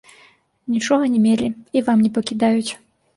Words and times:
Нічога 0.75 1.09
не 1.15 1.19
мелі 1.25 1.47
і 1.77 1.83
вам 1.91 2.01
не 2.07 2.11
пакідаюць. 2.17 2.71